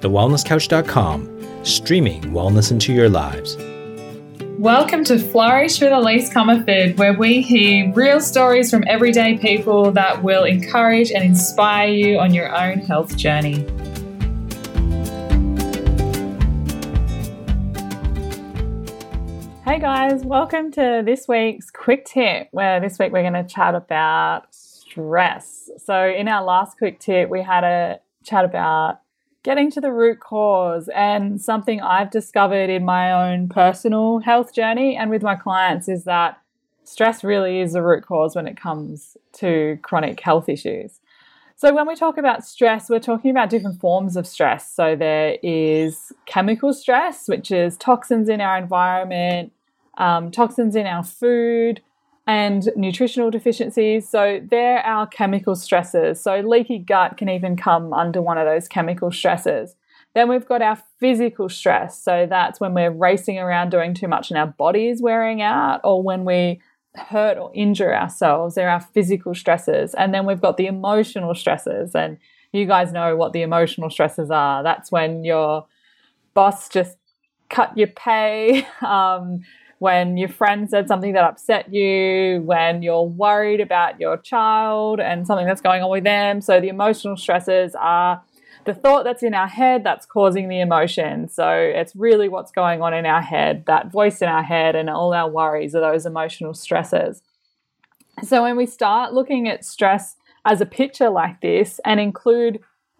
[0.00, 3.56] thewellnesscouch.com, streaming wellness into your lives.
[4.58, 10.24] Welcome to Flourish with Elise Comerford, where we hear real stories from everyday people that
[10.24, 13.64] will encourage and inspire you on your own health journey.
[19.64, 23.76] Hey guys, welcome to this week's quick tip, where this week we're going to chat
[23.76, 25.70] about stress.
[25.84, 29.02] So, in our last quick tip, we had a chat about
[29.42, 34.96] getting to the root cause and something I've discovered in my own personal health journey
[34.96, 36.40] and with my clients is that
[36.84, 41.00] stress really is the root cause when it comes to chronic health issues.
[41.56, 44.72] So, when we talk about stress, we're talking about different forms of stress.
[44.72, 49.52] So, there is chemical stress, which is toxins in our environment,
[49.96, 51.80] um, toxins in our food,
[52.28, 54.06] and nutritional deficiencies.
[54.06, 56.22] So they're our chemical stresses.
[56.22, 59.74] So leaky gut can even come under one of those chemical stresses.
[60.14, 61.98] Then we've got our physical stress.
[61.98, 65.80] So that's when we're racing around doing too much and our body is wearing out,
[65.82, 66.60] or when we
[66.96, 68.56] hurt or injure ourselves.
[68.56, 69.94] They're our physical stresses.
[69.94, 71.94] And then we've got the emotional stresses.
[71.94, 72.18] And
[72.52, 74.62] you guys know what the emotional stresses are.
[74.62, 75.66] That's when your
[76.34, 76.98] boss just
[77.48, 78.66] cut your pay.
[78.82, 79.44] Um,
[79.78, 85.26] when your friend said something that upset you, when you're worried about your child and
[85.26, 86.40] something that's going on with them.
[86.40, 88.22] So the emotional stresses are
[88.64, 91.28] the thought that's in our head that's causing the emotion.
[91.28, 94.90] So it's really what's going on in our head, that voice in our head, and
[94.90, 97.22] all our worries are those emotional stresses.
[98.24, 102.58] So when we start looking at stress as a picture like this and include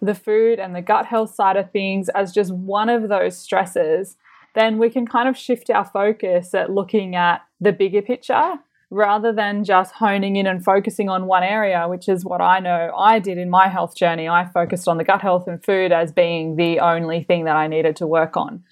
[0.00, 4.16] the food and the gut health side of things as just one of those stresses,
[4.54, 8.58] then we can kind of shift our focus at looking at the bigger picture
[8.90, 12.92] rather than just honing in and focusing on one area, which is what I know
[12.96, 14.28] I did in my health journey.
[14.28, 17.68] I focused on the gut health and food as being the only thing that I
[17.68, 18.64] needed to work on.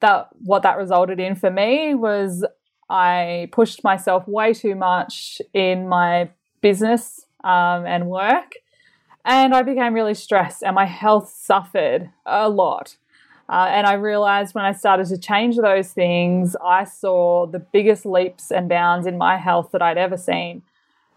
[0.00, 2.44] That what that resulted in for me was
[2.88, 8.52] I pushed myself way too much in my business um, and work,
[9.24, 12.96] and I became really stressed, and my health suffered a lot.
[13.48, 18.04] Uh, and I realized when I started to change those things, I saw the biggest
[18.04, 20.62] leaps and bounds in my health that I'd ever seen.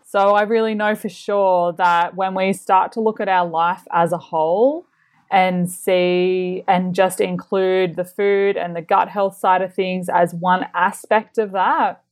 [0.06, 3.84] So I really know for sure that when we start to look at our life
[3.92, 4.86] as a whole
[5.32, 10.34] and see and just include the food and the gut health side of things as
[10.34, 12.04] one aspect of that,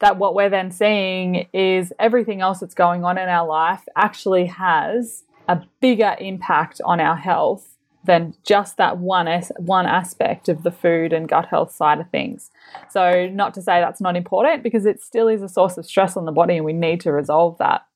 [0.00, 4.46] that what we're then seeing is everything else that's going on in our life actually
[4.46, 7.75] has a bigger impact on our health
[8.06, 12.08] than just that one as, one aspect of the food and gut health side of
[12.10, 12.50] things.
[12.90, 16.16] So, not to say that's not important because it still is a source of stress
[16.16, 17.86] on the body and we need to resolve that.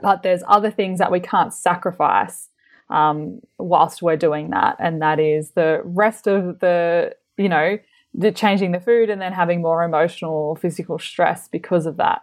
[0.00, 2.48] But there's other things that we can't sacrifice
[2.90, 7.78] um, whilst we're doing that, and that is the rest of the, you know,
[8.14, 12.22] the changing the food and then having more emotional or physical stress because of that.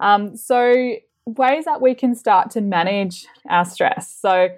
[0.00, 0.94] Um, so,
[1.26, 4.10] ways that we can start to manage our stress.
[4.10, 4.48] So,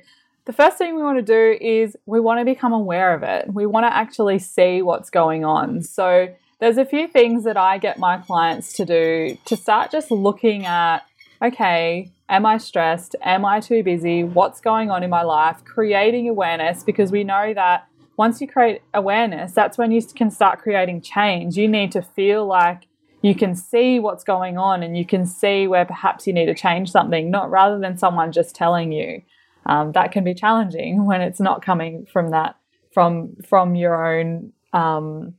[0.44, 3.52] the first thing we want to do is we want to become aware of it.
[3.52, 5.82] We want to actually see what's going on.
[5.82, 10.12] So, there's a few things that I get my clients to do to start just
[10.12, 11.00] looking at
[11.42, 13.16] okay, am I stressed?
[13.20, 14.22] Am I too busy?
[14.22, 15.64] What's going on in my life?
[15.64, 20.60] Creating awareness because we know that once you create awareness, that's when you can start
[20.60, 21.56] creating change.
[21.56, 22.86] You need to feel like
[23.22, 26.54] you can see what's going on and you can see where perhaps you need to
[26.54, 29.22] change something, not rather than someone just telling you
[29.66, 32.56] um, that can be challenging when it's not coming from that
[32.92, 35.34] from from your own um,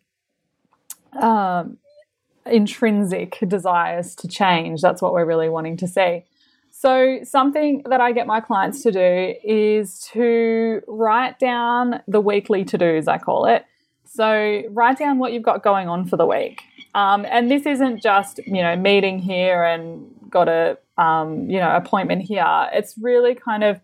[1.19, 1.77] um,
[2.45, 4.81] intrinsic desires to change.
[4.81, 6.23] That's what we're really wanting to see.
[6.71, 12.65] So, something that I get my clients to do is to write down the weekly
[12.65, 13.63] to dos, I call it.
[14.05, 16.61] So, write down what you've got going on for the week.
[16.95, 21.75] Um, and this isn't just, you know, meeting here and got a, um, you know,
[21.75, 22.69] appointment here.
[22.73, 23.79] It's really kind of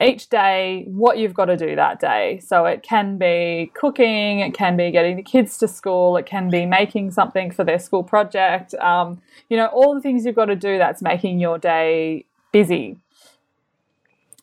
[0.00, 2.40] each day what you've got to do that day.
[2.40, 6.50] So it can be cooking, it can be getting the kids to school, it can
[6.50, 8.74] be making something for their school project.
[8.74, 12.98] Um, you know, all the things you've got to do that's making your day busy.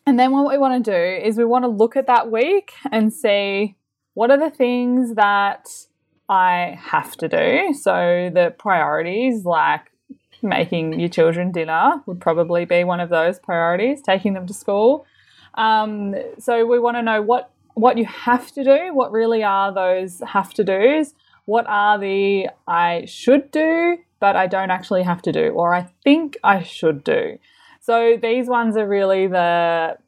[0.06, 2.72] And then what we want to do is we want to look at that week
[2.92, 3.74] and see
[4.12, 5.68] what are the things that
[6.28, 7.74] I have to do.
[7.74, 9.90] So the priorities like
[10.42, 15.06] making your children dinner would probably be one of those priorities, taking them to school
[15.54, 18.94] um, so we want to know what what you have to do.
[18.94, 21.14] What really are those have to dos?
[21.44, 25.88] What are the I should do, but I don't actually have to do, or I
[26.02, 27.38] think I should do.
[27.80, 29.98] So these ones are really the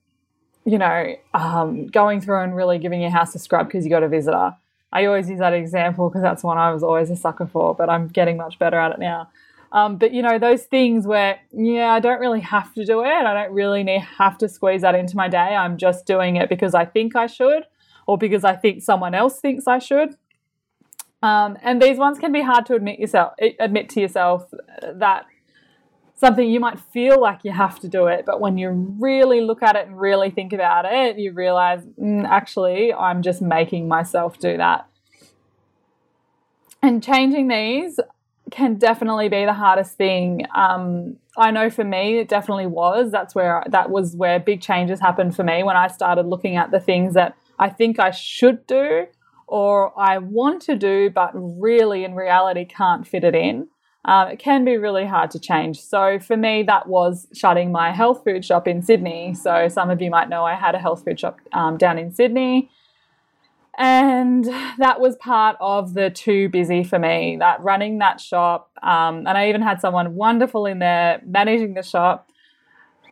[0.66, 4.02] you know, um, going through and really giving your house a scrub because you got
[4.02, 4.54] a visitor.
[4.92, 7.88] I always use that example because that's one I was always a sucker for, but
[7.88, 9.30] I'm getting much better at it now.
[9.72, 13.08] Um, but you know, those things where, yeah, I don't really have to do it.
[13.08, 15.38] I don't really need, have to squeeze that into my day.
[15.38, 17.64] I'm just doing it because I think I should
[18.06, 20.16] or because I think someone else thinks I should.
[21.22, 24.46] Um, and these ones can be hard to admit yourself, admit to yourself
[24.82, 25.26] that
[26.14, 29.62] something you might feel like you have to do it, but when you really look
[29.62, 34.38] at it and really think about it, you realize mm, actually I'm just making myself
[34.38, 34.88] do that.
[36.82, 37.98] And changing these
[38.50, 40.46] can definitely be the hardest thing.
[40.54, 43.10] Um, I know for me, it definitely was.
[43.10, 46.70] That's where that was where big changes happened for me when I started looking at
[46.70, 49.06] the things that I think I should do
[49.46, 53.68] or I want to do, but really in reality can't fit it in.
[54.04, 55.80] Um, it can be really hard to change.
[55.80, 59.34] So for me, that was shutting my health food shop in Sydney.
[59.34, 62.12] So some of you might know I had a health food shop um, down in
[62.12, 62.70] Sydney.
[63.78, 64.44] And
[64.78, 68.70] that was part of the too busy for me, that running that shop.
[68.82, 72.30] Um, and I even had someone wonderful in there managing the shop.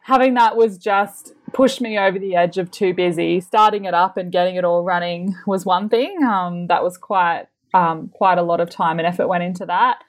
[0.02, 3.40] Having that was just pushed me over the edge of too busy.
[3.40, 6.22] Starting it up and getting it all running was one thing.
[6.22, 10.04] Um, that was quite um, quite a lot of time and effort went into that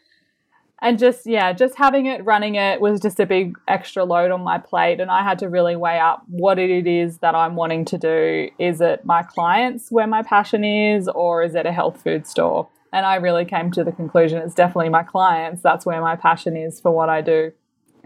[0.82, 4.42] and just yeah just having it running it was just a big extra load on
[4.42, 7.86] my plate and i had to really weigh up what it is that i'm wanting
[7.86, 8.50] to do.
[8.60, 12.68] Is it my clients where my passion is or is it a health food store?
[12.92, 15.62] And i really came to the conclusion it's definitely my clients.
[15.62, 17.52] That's where my passion is for what i do.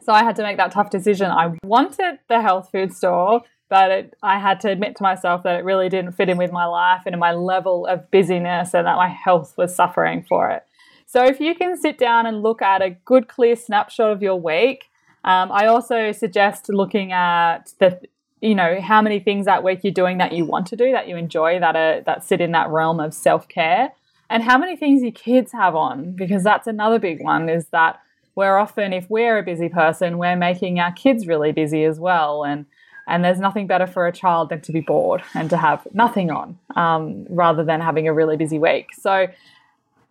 [0.03, 1.31] So i had to make that tough decision.
[1.31, 5.59] I wanted the health food store but it, I had to admit to myself that
[5.59, 8.95] it really didn't fit in with my life and my level of busyness, and that
[8.95, 10.63] my health was suffering for it.
[11.11, 14.35] So if you can sit down and look at a good, clear snapshot of your
[14.35, 14.91] week,
[15.23, 17.99] um, I also suggest looking at the
[18.41, 21.09] you know how many things that week you're doing that you want to do that
[21.09, 23.91] you enjoy that are that sit in that realm of self-care
[24.29, 27.99] and how many things your kids have on because that's another big one is that
[28.35, 32.45] we're often if we're a busy person we're making our kids really busy as well
[32.45, 32.65] and
[33.09, 36.31] and there's nothing better for a child than to be bored and to have nothing
[36.31, 38.93] on um, rather than having a really busy week.
[38.93, 39.27] So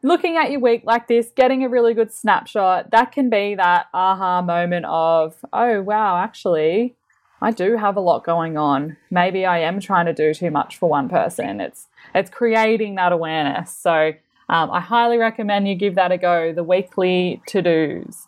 [0.03, 3.87] looking at your week like this, getting a really good snapshot, that can be that
[3.93, 6.95] aha moment of, oh, wow, actually,
[7.41, 8.97] I do have a lot going on.
[9.11, 11.61] Maybe I am trying to do too much for one person.
[11.61, 13.77] It's it's creating that awareness.
[13.77, 14.12] So
[14.49, 16.53] um, I highly recommend you give that a go.
[16.53, 18.27] The weekly to dos.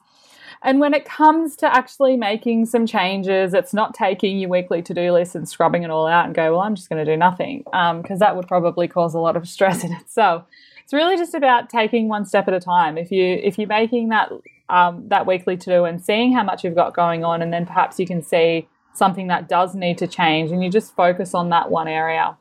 [0.63, 4.93] And when it comes to actually making some changes, it's not taking your weekly to
[4.93, 7.17] do list and scrubbing it all out and go, well, I'm just going to do
[7.17, 10.45] nothing, because um, that would probably cause a lot of stress in itself
[10.91, 12.99] it's really just about taking one step at a time.
[12.99, 14.33] If you if you're making that
[14.69, 17.65] um, that weekly to do and seeing how much you've got going on, and then
[17.65, 21.49] perhaps you can see something that does need to change, and you just focus on
[21.51, 22.37] that one area.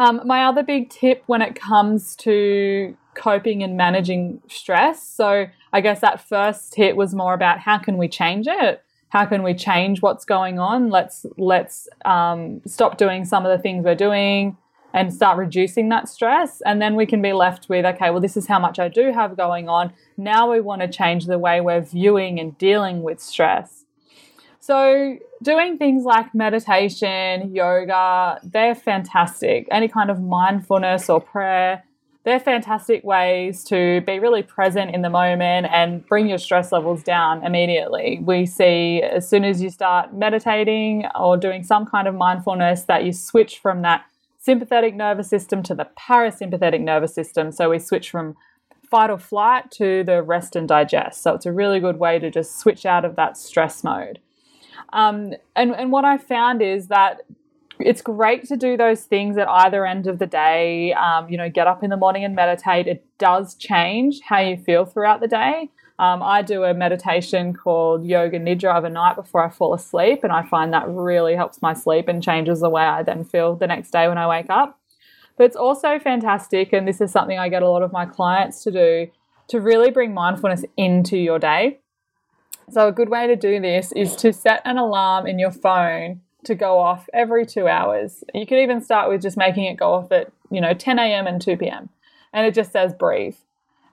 [0.00, 5.00] Um, my other big tip when it comes to coping and managing stress.
[5.00, 8.82] So I guess that first tip was more about how can we change it.
[9.10, 10.90] How can we change what's going on?
[10.90, 14.56] Let's let's um, stop doing some of the things we're doing
[14.92, 16.60] and start reducing that stress.
[16.62, 19.12] And then we can be left with, okay, well, this is how much I do
[19.12, 19.92] have going on.
[20.16, 23.84] Now we want to change the way we're viewing and dealing with stress.
[24.62, 29.66] So, doing things like meditation, yoga, they're fantastic.
[29.70, 31.82] Any kind of mindfulness or prayer,
[32.24, 37.02] they're fantastic ways to be really present in the moment and bring your stress levels
[37.02, 38.20] down immediately.
[38.22, 43.04] We see as soon as you start meditating or doing some kind of mindfulness that
[43.04, 44.04] you switch from that
[44.40, 47.52] sympathetic nervous system to the parasympathetic nervous system.
[47.52, 48.36] So we switch from
[48.90, 51.22] fight or flight to the rest and digest.
[51.22, 54.18] So it's a really good way to just switch out of that stress mode.
[54.92, 57.20] Um, and, and what I found is that
[57.78, 60.92] it's great to do those things at either end of the day.
[60.94, 62.86] Um, you know, get up in the morning and meditate.
[62.86, 65.70] It does change how you feel throughout the day.
[66.00, 70.42] Um, I do a meditation called Yoga Nidra overnight before I fall asleep, and I
[70.42, 73.90] find that really helps my sleep and changes the way I then feel the next
[73.90, 74.80] day when I wake up.
[75.36, 78.62] But it's also fantastic, and this is something I get a lot of my clients
[78.64, 79.08] to do
[79.48, 81.80] to really bring mindfulness into your day.
[82.70, 86.22] So, a good way to do this is to set an alarm in your phone
[86.44, 88.24] to go off every two hours.
[88.32, 91.26] You could even start with just making it go off at, you know, 10 a.m.
[91.26, 91.90] and 2 p.m.
[92.32, 93.36] And it just says breathe.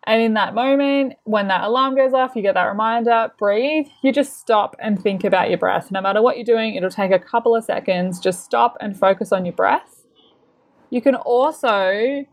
[0.08, 4.14] And in that moment, when that alarm goes off, you get that reminder, breathe, you
[4.14, 5.92] just stop and think about your breath.
[5.92, 8.22] No matter what you're doing, it'll take a couple of seconds.
[8.22, 10.06] Just stop and focus on your breath.
[10.90, 12.26] You can also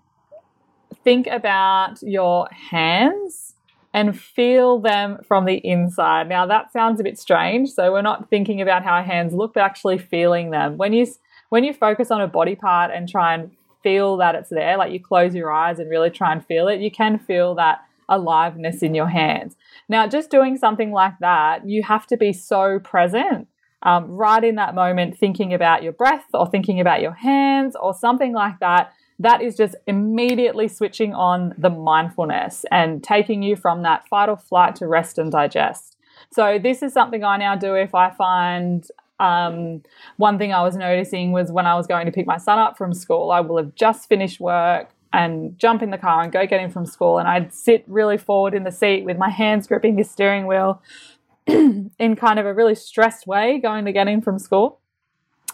[1.03, 3.57] think about your hands
[3.93, 6.29] and feel them from the inside.
[6.29, 7.71] Now that sounds a bit strange.
[7.71, 10.77] So we're not thinking about how our hands look, but actually feeling them.
[10.77, 11.09] When you
[11.49, 13.51] when you focus on a body part and try and
[13.85, 16.81] feel that it's there, like you close your eyes and really try and feel it,
[16.81, 19.55] you can feel that aliveness in your hands.
[19.89, 23.47] Now, just doing something like that, you have to be so present
[23.83, 27.95] um, right in that moment, thinking about your breath or thinking about your hands or
[27.95, 28.93] something like that.
[29.19, 34.37] That is just immediately switching on the mindfulness and taking you from that fight or
[34.37, 35.97] flight to rest and digest.
[36.33, 38.85] So, this is something I now do if I find
[39.21, 39.83] um,
[40.17, 42.77] one thing I was noticing was when I was going to pick my son up
[42.77, 46.45] from school, I will have just finished work and jump in the car and go
[46.47, 47.19] get him from school.
[47.19, 50.83] And I'd sit really forward in the seat with my hands gripping the steering wheel
[51.47, 54.81] in kind of a really stressed way going to get him from school.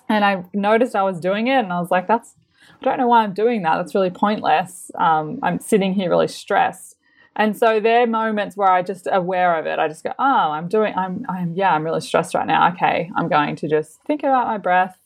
[0.08, 2.34] And I noticed I was doing it and I was like, that's,
[2.80, 3.76] I don't know why I'm doing that.
[3.76, 4.90] That's really pointless.
[4.98, 6.96] Um, I'm sitting here really stressed.
[7.36, 9.78] And so there are moments where I just aware of it.
[9.78, 12.72] I just go, oh, I'm doing, I'm, I'm, yeah, I'm really stressed right now.
[12.72, 14.98] Okay, I'm going to just think about my breath,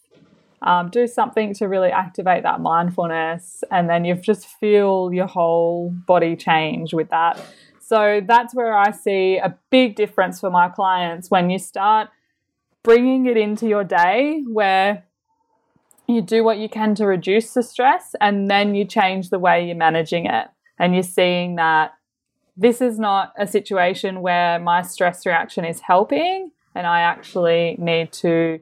[0.62, 5.90] um, do something to really activate that mindfulness, and then you just feel your whole
[6.06, 7.40] body change with that.
[7.80, 12.08] So that's where I see a big difference for my clients when you start
[12.82, 15.04] bringing it into your day where
[16.06, 19.66] you do what you can to reduce the stress and then you change the way
[19.66, 20.46] you're managing it.
[20.78, 21.92] And you're seeing that
[22.56, 28.12] this is not a situation where my stress reaction is helping and I actually need
[28.12, 28.60] to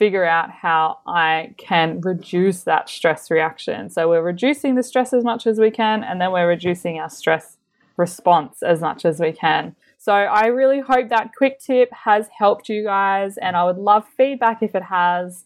[0.00, 3.90] figure out how I can reduce that stress reaction.
[3.90, 7.10] So we're reducing the stress as much as we can, and then we're reducing our
[7.10, 7.58] stress
[7.98, 9.76] response as much as we can.
[9.98, 14.06] So I really hope that quick tip has helped you guys, and I would love
[14.16, 15.44] feedback if it has.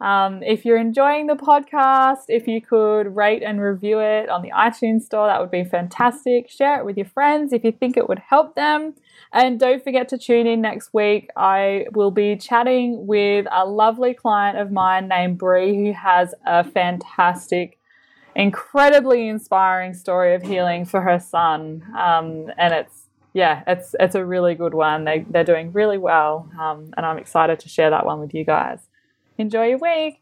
[0.00, 4.50] Um, if you're enjoying the podcast, if you could rate and review it on the
[4.50, 6.50] iTunes store, that would be fantastic.
[6.50, 8.94] Share it with your friends if you think it would help them.
[9.32, 11.30] And don't forget to tune in next week.
[11.36, 16.64] I will be chatting with a lovely client of mine named Bree who has a
[16.64, 17.78] fantastic,
[18.34, 21.82] incredibly inspiring story of healing for her son.
[21.96, 25.04] Um, and it's yeah, it's it's a really good one.
[25.04, 28.44] They they're doing really well, um, and I'm excited to share that one with you
[28.44, 28.88] guys.
[29.38, 30.20] Enjoy your week.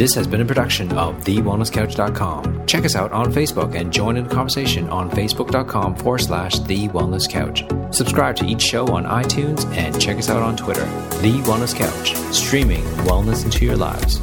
[0.00, 2.66] This has been a production of TheWellnessCouch.com.
[2.66, 6.88] Check us out on Facebook and join in the conversation on Facebook.com forward slash The
[6.88, 7.64] Wellness Couch.
[7.94, 10.86] Subscribe to each show on iTunes and check us out on Twitter.
[11.20, 14.22] The Wellness Couch, streaming wellness into your lives.